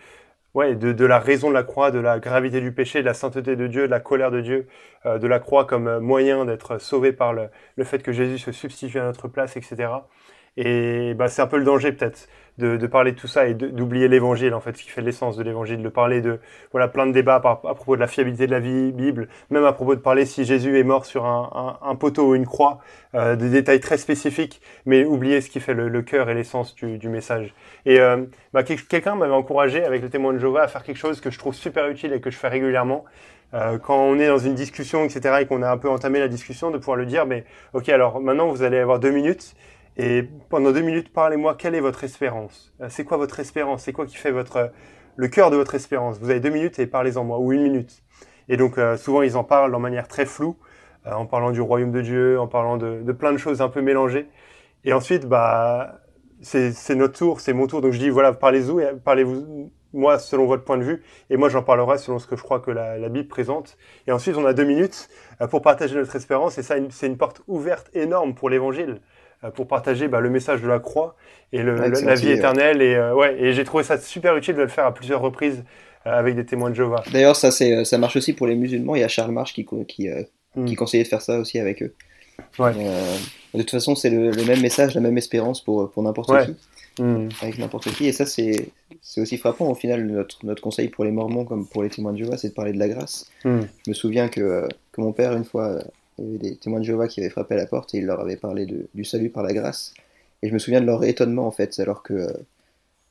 ouais, 0.54 0.76
de, 0.76 1.06
la 1.06 1.20
raison 1.20 1.50
de 1.50 1.54
la 1.54 1.64
croix, 1.64 1.92
de 1.92 2.00
la 2.00 2.20
gravité 2.20 2.62
du 2.62 2.74
péché, 2.74 3.02
de 3.02 3.06
la 3.06 3.14
sainteté 3.14 3.56
de 3.56 3.68
Dieu, 3.68 3.84
de 3.88 3.92
la 3.92 4.00
colère 4.00 4.32
de 4.32 4.42
Dieu, 4.42 4.68
euh, 5.06 5.20
de 5.20 5.28
la 5.28 5.40
croix 5.40 5.66
comme 5.66 6.00
moyen 6.00 6.46
d'être 6.46 6.80
sauvé 6.80 7.14
par 7.14 7.34
le, 7.34 7.50
fait 7.84 8.04
que 8.04 8.12
Jésus 8.12 8.40
se 8.40 8.52
substitue 8.52 9.00
à 9.00 9.06
notre 9.06 9.28
place, 9.28 9.58
etc. 9.58 9.90
Et 10.62 11.14
bah, 11.14 11.30
c'est 11.30 11.42
un 11.42 11.48
peu 11.48 11.58
le 11.58 11.64
danger 11.64 11.94
peut-être 11.94 12.28
de, 12.58 12.88
parler 12.88 13.14
de 13.14 13.18
tout 13.18 13.28
ça 13.28 13.48
et 13.48 13.54
d'oublier 13.54 14.10
l'évangile, 14.10 14.54
en 14.54 14.60
fait, 14.60 14.76
ce 14.76 14.84
qui 14.84 14.90
fait 14.90 15.02
l'essence 15.02 15.38
de 15.38 15.44
l'évangile, 15.44 15.82
de 15.82 15.88
parler 15.88 16.20
de 16.20 16.42
voilà 16.74 16.90
plein 16.90 17.08
de 17.08 17.14
débats 17.14 17.36
à, 17.36 17.40
propos 17.40 17.96
de 17.96 18.02
la 18.02 18.08
fiabilité 18.08 18.46
de 18.46 18.52
la 18.52 18.60
Bible, 18.60 19.30
même 19.50 19.64
à 19.64 19.72
propos 19.72 19.96
de 19.96 20.02
parler 20.02 20.26
si 20.26 20.44
Jésus 20.44 20.78
est 20.78 20.84
mort 20.84 21.06
sur 21.06 21.26
un, 21.26 21.96
poteau 21.96 22.32
ou 22.32 22.36
une 22.36 22.46
croix, 22.46 22.80
euh, 23.16 23.38
des 23.38 23.50
détails 23.50 23.80
très 23.80 23.98
spécifiques, 23.98 24.62
mais 24.86 25.06
oublier 25.06 25.40
ce 25.40 25.50
qui 25.50 25.62
fait 25.62 25.74
le, 25.74 26.02
cœur 26.02 26.30
et 26.30 26.34
l'essence 26.34 26.76
du, 26.76 26.98
du, 26.98 27.08
message. 27.08 27.54
Et 27.86 28.02
euh, 28.02 28.26
bah, 28.52 28.64
quelqu'un 28.64 29.16
m'avait 29.16 29.32
encouragé 29.32 29.86
avec 29.86 30.02
le 30.02 30.10
témoin 30.10 30.34
de 30.34 30.40
Jéhovah 30.40 30.64
à 30.64 30.68
faire 30.68 30.84
quelque 30.84 30.98
chose 31.00 31.22
que 31.22 31.32
je 31.32 31.40
trouve 31.40 31.54
super 31.54 31.88
utile 31.88 32.12
et 32.12 32.20
que 32.20 32.32
je 32.32 32.38
fais 32.38 32.50
régulièrement. 32.50 33.06
Euh, 33.54 33.78
quand 33.80 33.98
on 33.98 34.20
est 34.20 34.28
dans 34.28 34.38
une 34.38 34.54
discussion, 34.54 35.06
etc., 35.06 35.38
et 35.42 35.46
qu'on 35.46 35.64
a 35.64 35.72
un 35.72 35.78
peu 35.78 35.90
entamé 35.90 36.20
la 36.20 36.28
discussion, 36.28 36.70
de 36.70 36.78
pouvoir 36.78 36.98
le 36.98 37.06
dire, 37.06 37.26
mais 37.26 37.46
ok, 37.74 37.88
alors 37.90 38.20
maintenant 38.20 38.48
vous 38.48 38.62
allez 38.62 38.78
avoir 38.78 39.00
deux 39.00 39.12
minutes 39.12 39.56
et 40.02 40.24
pendant 40.48 40.72
deux 40.72 40.80
minutes, 40.80 41.12
parlez-moi, 41.12 41.56
quelle 41.56 41.76
est 41.76 41.82
votre 41.82 42.06
espérance? 42.06 42.74
Euh, 42.80 42.88
C'est 42.90 43.04
quoi 43.04 43.18
votre 43.18 43.38
espérance? 43.42 43.84
C'est 43.84 43.92
quoi 43.92 44.06
qui 44.06 44.16
fait 44.16 44.32
le 44.32 45.28
cœur 45.28 45.52
de 45.52 45.58
votre 45.58 45.76
espérance? 45.76 46.20
Vous 46.20 46.30
avez 46.30 46.40
deux 46.40 46.52
minutes 46.52 46.80
et 46.80 46.88
parlez-en 46.88 47.26
moi, 47.26 47.38
ou 47.38 47.52
une 47.52 47.64
minute. 47.64 48.02
Et 48.48 48.56
donc 48.56 48.78
euh, 48.78 48.96
souvent 48.96 49.24
ils 49.24 49.36
en 49.36 49.44
parlent 49.44 49.74
de 49.74 49.78
manière 49.78 50.08
très 50.08 50.26
floue, 50.26 50.56
euh, 51.06 51.12
en 51.12 51.26
parlant 51.26 51.52
du 51.52 51.60
royaume 51.60 51.92
de 51.92 52.00
Dieu, 52.00 52.40
en 52.40 52.48
parlant 52.48 52.78
de, 52.78 53.12
plein 53.12 53.34
de 53.34 53.38
choses 53.38 53.62
un 53.62 53.68
peu 53.68 53.82
mélangées. 53.82 54.30
Et 54.86 54.94
ensuite, 54.94 55.26
bah, 55.26 56.00
c'est 56.42 56.96
notre 56.96 57.18
tour, 57.18 57.42
c'est 57.42 57.52
mon 57.52 57.68
tour. 57.68 57.82
Donc 57.82 57.92
je 57.92 58.00
dis, 58.00 58.10
voilà, 58.10 58.32
parlez-vous, 58.32 58.80
parlez-vous 59.04 59.70
moi 59.92 60.18
selon 60.18 60.46
votre 60.46 60.64
point 60.64 60.78
de 60.78 60.84
vue, 60.84 61.04
et 61.30 61.36
moi 61.36 61.50
j'en 61.50 61.64
parlerai 61.64 61.98
selon 61.98 62.20
ce 62.20 62.28
que 62.28 62.38
je 62.38 62.44
crois 62.44 62.62
que 62.62 62.72
la 62.72 63.10
Bible 63.10 63.28
présente. 63.28 63.78
Et 64.08 64.14
ensuite, 64.14 64.38
on 64.38 64.46
a 64.46 64.54
deux 64.54 64.64
minutes 64.64 65.10
pour 65.50 65.62
partager 65.62 65.96
notre 65.96 66.16
espérance, 66.16 66.58
et 66.58 66.64
ça, 66.64 66.76
c'est 66.90 67.08
une 67.08 67.18
porte 67.18 67.42
ouverte 67.48 67.90
énorme 67.94 68.34
pour 68.34 68.50
l'Évangile. 68.50 69.02
Euh, 69.46 69.52
pour 69.52 69.68
partager 69.68 70.10
bah, 70.10 70.20
le 70.20 70.30
message 70.30 70.62
de 70.62 70.68
la 70.68 70.80
croix 70.80 71.16
et 71.54 71.64
le, 71.64 71.76
la 71.76 72.16
vie 72.16 72.32
éternelle. 72.32 72.82
Et, 72.82 72.96
euh, 72.96 73.16
ouais, 73.16 73.42
et 73.42 73.54
j'ai 73.54 73.64
trouvé 73.64 73.86
ça 73.86 73.98
super 73.98 74.36
utile 74.36 74.56
de 74.56 74.62
le 74.64 74.68
faire 74.68 74.86
à 74.86 74.94
plusieurs 74.94 75.22
reprises 75.22 75.64
euh, 76.06 76.12
avec 76.12 76.36
des 76.36 76.46
témoins 76.46 76.70
de 76.70 76.76
Jéhovah. 76.76 77.04
D'ailleurs, 77.14 77.38
ça, 77.38 77.50
c'est, 77.50 77.86
ça 77.86 77.98
marche 77.98 78.18
aussi 78.18 78.34
pour 78.34 78.48
les 78.48 78.56
musulmans. 78.56 78.96
Il 78.96 79.02
y 79.02 79.04
a 79.04 79.08
Charles 79.08 79.32
March 79.32 79.54
qui, 79.54 79.66
qui, 79.88 80.10
mm. 80.56 80.66
qui 80.66 80.76
conseillait 80.76 81.06
de 81.06 81.08
faire 81.08 81.22
ça 81.22 81.40
aussi 81.40 81.58
avec 81.58 81.82
eux. 81.82 81.94
Ouais. 82.58 82.74
de 82.74 83.60
toute 83.60 83.72
façon, 83.72 83.96
c'est 83.96 84.10
le, 84.10 84.32
même 84.44 84.62
message, 84.62 84.94
la 84.94 85.02
même 85.02 85.18
espérance 85.18 85.64
pour, 85.64 85.90
pour 85.90 86.04
n'importe 86.04 86.32
qui. 86.46 87.02
Mm. 87.02 87.30
Avec 87.42 87.60
n'importe 87.60 87.92
qui. 87.94 88.08
Et 88.08 88.12
ça, 88.12 88.26
c'est, 88.26 88.68
c'est 89.02 89.22
aussi 89.22 89.38
frappant. 89.38 89.70
Au 89.70 89.76
final, 89.76 90.06
notre, 90.06 90.46
notre 90.46 90.62
conseil 90.62 90.90
pour 90.90 91.06
les 91.06 91.12
Mormons 91.12 91.46
comme 91.46 91.66
pour 91.66 91.82
les 91.82 91.90
témoins 91.90 92.12
de 92.12 92.18
Jéhovah, 92.18 92.38
c'est 92.38 92.50
de 92.50 92.54
parler 92.54 92.74
de 92.74 92.80
la 92.80 92.90
grâce. 92.90 93.32
Mm. 93.46 93.62
Je 93.86 93.90
me 93.90 93.96
souviens 93.96 94.28
que, 94.28 94.68
que 94.92 95.00
mon 95.00 95.14
père, 95.14 95.32
une 95.32 95.46
fois, 95.46 95.80
il 96.22 96.26
y 96.26 96.30
avait 96.30 96.50
des 96.50 96.56
témoins 96.56 96.80
de 96.80 96.86
Jéhovah 96.86 97.08
qui 97.08 97.20
avaient 97.20 97.30
frappé 97.30 97.56
à 97.56 97.58
la 97.58 97.66
porte 97.66 97.94
et 97.94 98.00
il 98.00 98.06
leur 98.06 98.20
avait 98.20 98.36
parlé 98.36 98.66
de, 98.66 98.88
du 98.94 99.04
salut 99.04 99.30
par 99.30 99.44
la 99.44 99.54
grâce. 99.54 99.94
Et 100.42 100.50
je 100.50 100.54
me 100.54 100.60
souviens 100.60 100.82
de 100.82 100.86
leur 100.86 101.04
étonnement 101.04 101.48
en 101.48 101.52
fait, 101.52 101.80
alors 101.80 102.04
que 102.04 102.14
euh, 102.14 102.28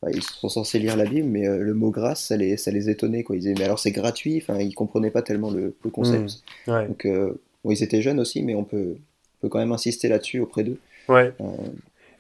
bah, 0.03 0.09
ils 0.13 0.23
sont 0.23 0.49
censés 0.49 0.79
lire 0.79 0.97
la 0.97 1.05
Bible, 1.05 1.29
mais 1.29 1.47
euh, 1.47 1.59
le 1.59 1.75
mot 1.75 1.91
grâce, 1.91 2.27
ça 2.27 2.37
les, 2.37 2.57
ça 2.57 2.71
les 2.71 2.89
étonnait. 2.89 3.23
Quoi. 3.23 3.37
Ils 3.37 3.41
disaient, 3.41 3.55
mais 3.59 3.65
alors 3.65 3.79
c'est 3.79 3.91
gratuit, 3.91 4.43
enfin, 4.43 4.59
ils 4.61 4.75
comprenaient 4.75 5.11
pas 5.11 5.23
tellement 5.23 5.51
le, 5.51 5.75
concept. 5.93 6.43
Mmh, 6.67 6.87
Donc, 6.89 7.05
euh, 7.05 7.41
bon, 7.65 7.71
ils 7.71 7.83
étaient 7.83 8.03
jeunes 8.03 8.21
aussi, 8.21 8.43
mais 8.43 8.55
on 8.55 8.65
peut, 8.65 8.97
peut 9.41 9.49
quand 9.49 9.59
même 9.59 9.73
insister 9.73 10.09
là-dessus 10.09 10.41
auprès 10.41 10.65
d'eux. 10.65 10.79
Ouais. 11.09 11.33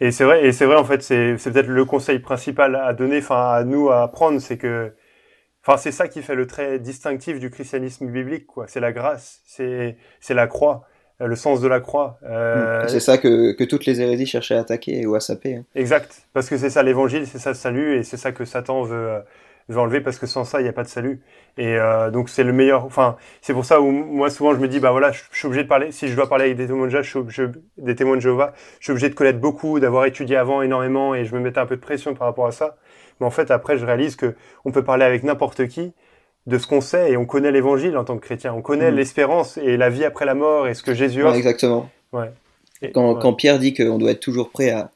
Et 0.00 0.12
c'est 0.12 0.25
vrai, 0.25 0.47
et 0.47 0.52
c'est 0.52 0.64
vrai 0.64 0.76
en 0.76 0.85
fait, 0.85 1.02
c'est 1.02 1.35
peut-être 1.35 1.66
le 1.66 1.85
conseil 1.85 2.21
principal 2.21 2.76
à 2.76 2.92
donner, 2.92 3.18
enfin 3.18 3.50
à 3.50 3.64
nous 3.64 3.90
à 3.90 4.04
apprendre, 4.04 4.40
c'est 4.40 4.57
que 4.57 4.92
Enfin, 5.68 5.76
c'est 5.76 5.92
ça 5.92 6.08
qui 6.08 6.22
fait 6.22 6.34
le 6.34 6.46
trait 6.46 6.78
distinctif 6.78 7.38
du 7.38 7.50
christianisme 7.50 8.06
biblique, 8.06 8.46
quoi. 8.46 8.64
C'est 8.68 8.80
la 8.80 8.90
grâce, 8.90 9.42
c'est 9.44 9.98
c'est 10.18 10.32
la 10.32 10.46
croix, 10.46 10.87
euh, 11.20 11.26
le 11.26 11.37
sens 11.37 11.60
de 11.60 11.68
la 11.68 11.78
croix. 11.78 12.18
Euh... 12.25 12.88
C'est 12.88 13.00
ça 13.00 13.18
que, 13.18 13.52
que 13.52 13.64
toutes 13.64 13.84
les 13.84 14.00
hérésies 14.00 14.25
cherchaient 14.25 14.54
à 14.54 14.60
attaquer 14.60 15.04
ou 15.04 15.14
à 15.14 15.20
saper. 15.20 15.56
Hein. 15.56 15.64
Exact, 15.75 16.22
parce 16.32 16.48
que 16.48 16.56
c'est 16.56 16.70
ça 16.70 16.82
l'évangile, 16.82 17.26
c'est 17.26 17.38
ça 17.38 17.50
le 17.50 17.54
salut, 17.54 17.98
et 17.98 18.02
c'est 18.02 18.16
ça 18.16 18.32
que 18.32 18.46
Satan 18.46 18.82
veut, 18.82 19.20
euh, 19.70 19.75
veut 19.75 19.80
enlever, 19.80 20.00
parce 20.00 20.18
que 20.18 20.26
sans 20.26 20.44
ça, 20.44 20.60
il 20.60 20.64
n'y 20.64 20.68
a 20.68 20.72
pas 20.72 20.82
de 20.82 20.88
salut. 20.88 21.20
Et 21.56 21.76
euh, 21.76 22.10
donc 22.10 22.28
c'est 22.28 22.44
le 22.44 22.52
meilleur. 22.52 22.84
Enfin, 22.84 23.16
c'est 23.40 23.52
pour 23.52 23.64
ça 23.64 23.80
où 23.80 23.90
moi 23.90 24.30
souvent 24.30 24.54
je 24.54 24.58
me 24.58 24.68
dis, 24.68 24.80
bah 24.80 24.90
voilà, 24.90 25.12
je, 25.12 25.22
suis 25.32 25.46
obligé 25.46 25.62
de 25.64 25.68
parler. 25.68 25.92
Si 25.92 26.08
je 26.08 26.14
dois 26.16 26.28
parler 26.28 26.44
avec 26.46 26.56
des 26.56 26.66
témoins 26.66 26.87
de 26.87 26.90
Jéhovah, 26.90 27.28
je 27.28 27.42
suis, 27.42 27.50
des 27.78 27.94
témoins 27.94 28.16
de 28.16 28.20
Jéhovah, 28.20 28.52
je 28.80 28.84
suis 28.84 28.90
obligé 28.92 29.08
de 29.08 29.14
connaître 29.14 29.38
beaucoup, 29.40 29.80
d'avoir 29.80 30.04
étudié 30.06 30.37
avant 30.37 30.62
énormément, 30.62 31.14
et 31.14 31.25
je 31.25 31.34
me 31.34 31.40
mettais 31.40 31.58
un 31.60 31.66
peu 31.66 31.76
de 31.76 31.80
pression 31.80 32.14
par 32.14 32.26
rapport 32.28 32.46
à 32.46 32.52
ça. 32.52 32.76
Mais 33.20 33.26
en 33.26 33.30
fait, 33.30 33.50
après, 33.50 33.76
je 33.78 33.84
réalise 33.84 34.16
que 34.16 34.34
on 34.64 34.70
peut 34.72 34.84
parler 34.84 35.04
avec 35.04 35.22
n'importe 35.25 35.66
qui 35.68 35.92
de 36.46 36.56
ce 36.56 36.66
qu'on 36.66 36.80
sait 36.80 37.12
et 37.12 37.16
on 37.16 37.26
connaît 37.26 37.50
l'évangile 37.52 37.96
en 37.98 38.04
tant 38.04 38.16
que 38.16 38.25
chrétien. 38.25 38.54
On 38.54 38.62
connaît 38.62 38.90
Mhm. 38.90 38.96
l'espérance 38.96 39.58
et 39.58 39.76
la 39.76 39.90
vie 39.90 40.04
après 40.04 40.25
la 40.25 40.34
mort 40.34 40.66
et 40.66 40.75
ce 40.75 40.82
que 40.82 40.94
Jésus 40.94 41.22
Ouais, 41.22 41.28
offre. 41.28 41.37
exactement. 41.37 41.90
Ouais. 42.12 42.30
Et- 42.80 42.92
Quand, 42.92 43.14
ouais. 43.14 43.18
quand 43.20 43.34
Pierre 43.34 43.58
dit 43.58 43.75
qu'on 43.75 43.98
doit 43.98 44.12
être 44.12 44.20
toujours 44.20 44.48
prêt 44.50 44.70
à, 44.70 44.90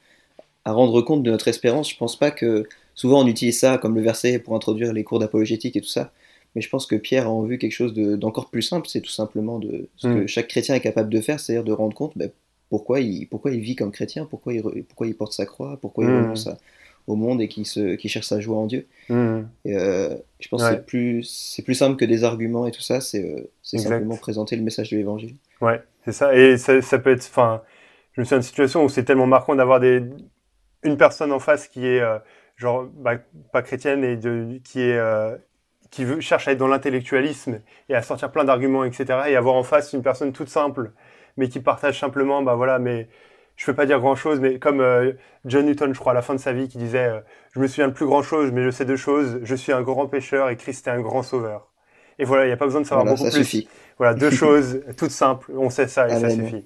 à 0.64 0.72
rendre 0.72 1.02
compte 1.02 1.22
de 1.22 1.30
notre 1.30 1.48
espérance, 1.48 1.90
je 1.90 1.96
pense 1.98 2.16
pas 2.18 2.30
que 2.30 2.64
souvent 2.94 3.22
on 3.22 3.26
utilise 3.26 3.58
ça 3.58 3.78
comme 3.78 3.94
le 3.94 4.02
verset 4.02 4.38
pour 4.38 4.54
introduire 4.54 4.92
les 4.92 5.04
cours 5.04 5.18
d'apologétique 5.18 5.76
et 5.76 5.80
tout 5.80 5.88
ça. 5.88 6.12
Mais 6.54 6.60
je 6.60 6.68
pense 6.68 6.86
que 6.86 6.96
Pierre 6.96 7.26
a 7.26 7.30
en 7.30 7.42
vue 7.42 7.56
quelque 7.58 7.72
chose 7.72 7.94
de- 7.94 8.14
d'encore 8.16 8.50
plus 8.50 8.62
simple, 8.62 8.86
c'est 8.88 9.00
tout 9.00 9.10
simplement 9.10 9.58
de 9.58 9.88
ce 9.96 10.06
que 10.14 10.26
chaque 10.26 10.48
chrétien 10.48 10.74
est 10.74 10.80
capable 10.80 11.08
de 11.08 11.20
faire, 11.20 11.40
c'est-à-dire 11.40 11.64
de 11.64 11.72
rendre 11.72 11.94
compte 11.94 12.12
ben, 12.16 12.30
pourquoi, 12.68 13.00
il, 13.00 13.26
pourquoi 13.28 13.52
il 13.52 13.60
vit 13.60 13.74
comme 13.76 13.90
chrétien, 13.92 14.26
pourquoi 14.26 14.52
il, 14.54 14.62
pourquoi 14.84 15.06
il 15.06 15.14
porte 15.14 15.32
sa 15.32 15.46
croix, 15.46 15.78
pourquoi 15.80 16.04
il 16.04 16.10
Mm. 16.10 16.16
renonce 16.22 16.46
à- 16.46 16.58
au 17.06 17.16
monde 17.16 17.40
et 17.42 17.48
qui 17.48 17.62
qui 17.98 18.08
cherche 18.08 18.26
sa 18.26 18.38
joie 18.40 18.56
en 18.58 18.66
Dieu. 18.66 18.86
Et, 19.64 19.76
euh, 19.76 20.14
je 20.40 20.48
pense 20.48 20.62
que 20.62 20.68
c'est 20.76 20.86
plus, 20.86 21.24
c'est 21.24 21.62
plus 21.62 21.74
simple 21.74 21.96
que 21.96 22.04
des 22.04 22.22
arguments 22.24 22.66
et 22.66 22.70
tout 22.70 22.80
ça, 22.82 23.00
c'est 23.00 23.24
euh, 23.24 23.50
simplement 23.62 24.16
présenter 24.16 24.54
le 24.56 24.62
message 24.62 24.90
de 24.90 24.96
l'évangile. 24.96 25.34
Ouais, 25.60 25.80
c'est 26.04 26.12
ça. 26.12 26.36
Et 26.36 26.58
ça, 26.58 26.80
ça 26.82 26.98
peut 26.98 27.10
être. 27.10 27.26
Enfin, 27.30 27.62
je 28.12 28.20
me 28.20 28.24
souviens 28.24 28.38
d'une 28.38 28.42
situation 28.46 28.84
où 28.84 28.88
c'est 28.88 29.04
tellement 29.04 29.26
marquant 29.26 29.54
d'avoir 29.54 29.80
des 29.80 30.02
une 30.84 30.96
personne 30.96 31.32
en 31.32 31.38
face 31.38 31.68
qui 31.68 31.86
est 31.86 32.00
euh, 32.00 32.18
genre 32.62 32.84
bah, 32.94 33.16
pas 33.52 33.62
chrétienne 33.62 34.04
et 34.04 34.16
de, 34.16 34.58
qui 34.64 34.80
est 34.82 34.96
euh, 34.98 35.36
qui 35.90 36.04
veut 36.04 36.20
cherche 36.20 36.48
à 36.48 36.52
être 36.52 36.58
dans 36.58 36.68
l'intellectualisme 36.68 37.60
et 37.88 37.94
à 37.94 38.02
sortir 38.02 38.30
plein 38.32 38.44
d'arguments, 38.44 38.84
etc. 38.84 39.20
Et 39.28 39.36
avoir 39.36 39.56
en 39.56 39.62
face 39.64 39.92
une 39.92 40.02
personne 40.02 40.32
toute 40.32 40.48
simple, 40.48 40.92
mais 41.36 41.48
qui 41.48 41.60
partage 41.60 42.00
simplement, 42.00 42.42
bah 42.42 42.54
voilà, 42.54 42.78
mais 42.78 43.08
je 43.56 43.66
peux 43.66 43.74
pas 43.74 43.86
dire 43.86 44.00
grand 44.00 44.16
chose, 44.16 44.40
mais 44.40 44.58
comme 44.58 44.80
euh, 44.80 45.12
John 45.44 45.66
Newton, 45.66 45.94
je 45.94 45.98
crois, 46.00 46.12
à 46.12 46.14
la 46.14 46.22
fin 46.22 46.34
de 46.34 46.40
sa 46.40 46.52
vie, 46.52 46.68
qui 46.68 46.78
disait, 46.78 47.08
euh, 47.08 47.20
je 47.52 47.60
me 47.60 47.66
souviens 47.66 47.88
de 47.88 47.92
plus 47.92 48.06
grand 48.06 48.22
chose, 48.22 48.50
mais 48.52 48.62
je 48.64 48.70
sais 48.70 48.84
deux 48.86 48.96
choses. 48.96 49.40
Je 49.42 49.54
suis 49.54 49.72
un 49.72 49.82
grand 49.82 50.06
pécheur 50.08 50.48
et 50.50 50.56
Christ 50.56 50.86
est 50.86 50.90
un 50.90 51.00
grand 51.00 51.22
sauveur. 51.22 51.68
Et 52.18 52.24
voilà, 52.24 52.44
il 52.44 52.48
n'y 52.48 52.52
a 52.52 52.56
pas 52.56 52.64
besoin 52.66 52.80
de 52.80 52.86
savoir 52.86 53.04
Voilà, 53.04 53.16
beaucoup 53.16 53.24
ça 53.24 53.30
plus. 53.30 53.44
suffit. 53.44 53.68
Voilà, 53.98 54.14
deux 54.14 54.30
choses 54.30 54.82
toutes 54.96 55.10
simples, 55.10 55.52
on 55.56 55.70
sait 55.70 55.88
ça 55.88 56.10
et 56.10 56.16
ça 56.16 56.30
suffit. 56.30 56.64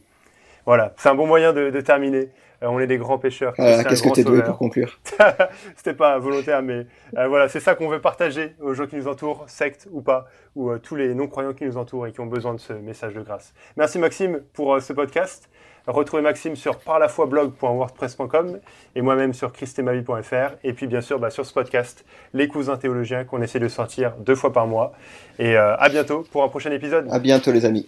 Voilà, 0.67 0.95
c'est 0.97 1.09
un 1.09 1.15
bon 1.15 1.27
moyen 1.27 1.53
de, 1.53 1.71
de 1.71 1.81
terminer. 1.81 2.31
Euh, 2.63 2.69
on 2.69 2.81
est 2.81 2.87
des 2.87 2.99
grands 2.99 3.19
pêcheurs. 3.19 3.55
Voilà, 3.57 3.85
qu'est-ce 3.85 4.03
que 4.03 4.09
grand 4.09 4.15
t'es 4.15 4.25
doué 4.25 4.43
pour 4.43 4.59
conclure? 4.59 4.99
C'était 5.77 5.95
pas 5.95 6.19
volontaire, 6.19 6.63
mais 6.63 6.87
euh, 7.17 7.29
voilà, 7.29 7.49
c'est 7.49 7.61
ça 7.61 7.75
qu'on 7.75 7.89
veut 7.89 8.01
partager 8.01 8.55
aux 8.61 8.75
gens 8.75 8.87
qui 8.87 8.97
nous 8.97 9.09
entourent, 9.09 9.45
sectes 9.49 9.89
ou 9.93 10.01
pas, 10.01 10.27
ou 10.55 10.71
euh, 10.71 10.79
tous 10.79 10.97
les 10.97 11.15
non-croyants 11.15 11.53
qui 11.53 11.65
nous 11.65 11.77
entourent 11.77 12.07
et 12.07 12.13
qui 12.13 12.21
ont 12.21 12.27
besoin 12.27 12.55
de 12.55 12.61
ce 12.61 12.73
message 12.73 13.15
de 13.15 13.21
grâce. 13.21 13.53
Merci 13.77 13.99
Maxime 13.99 14.41
pour 14.53 14.75
euh, 14.75 14.81
ce 14.81 14.93
podcast. 14.93 15.49
Retrouvez 15.87 16.23
Maxime 16.23 16.57
sur 16.57 16.81
parlafoiblog.wordpress.com 16.81 18.59
et 18.97 19.03
moi-même 19.03 19.33
sur 19.33 19.53
christemavie.fr 19.53 20.57
et 20.65 20.73
puis 20.73 20.89
bien 20.89 21.01
sûr 21.01 21.21
bah, 21.21 21.31
sur 21.31 21.47
ce 21.47 21.53
podcast, 21.53 22.05
Les 22.35 22.49
Cousins 22.49 22.77
Théologiens 22.77 23.25
qu'on 23.25 23.41
essaie 23.41 23.61
de 23.61 23.69
sortir 23.69 24.15
deux 24.19 24.35
fois 24.35 24.53
par 24.53 24.67
mois. 24.67 24.95
Et 25.39 25.57
à 25.57 25.89
bientôt 25.89 26.25
pour 26.33 26.43
un 26.43 26.49
prochain 26.49 26.73
épisode. 26.73 27.07
À 27.13 27.21
bientôt 27.21 27.53
les 27.53 27.67
amis. 27.67 27.85